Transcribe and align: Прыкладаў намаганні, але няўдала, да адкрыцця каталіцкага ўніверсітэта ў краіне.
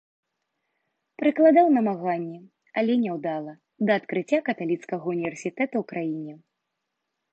Прыкладаў 1.21 1.67
намаганні, 1.77 2.39
але 2.83 2.93
няўдала, 3.03 3.53
да 3.91 3.99
адкрыцця 4.01 4.39
каталіцкага 4.49 5.05
ўніверсітэта 5.15 5.73
ў 5.81 5.91
краіне. 5.93 6.33